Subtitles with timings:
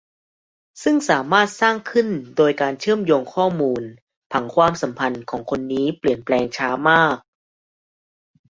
[0.83, 2.07] ซึ่งสามารถสร้างขึ้น
[2.37, 3.83] โดยการเชื่อมโยงข้อมูล-
[4.31, 7.17] ผังความสัมพันธ์ของคนนี้เปลี่ยนแปลงช้ามาก